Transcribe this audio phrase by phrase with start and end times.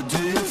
[0.00, 0.41] do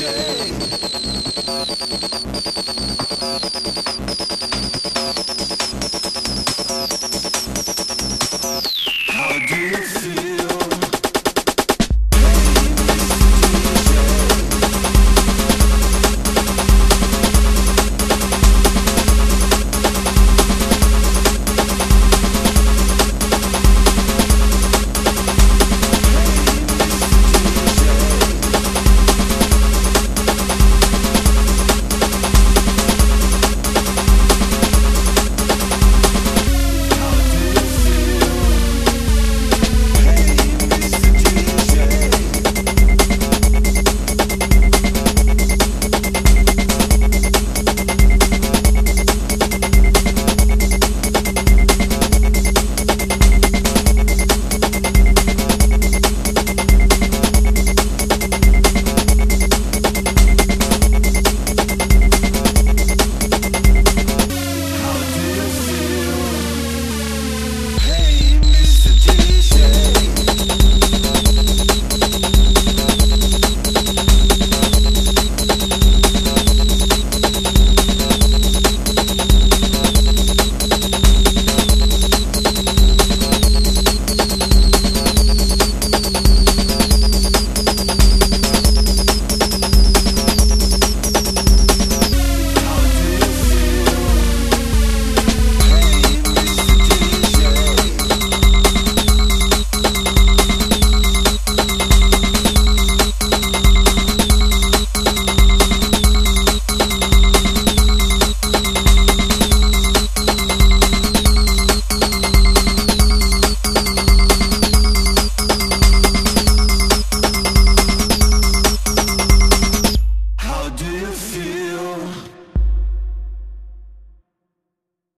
[0.00, 0.06] How
[9.46, 10.29] do you feel?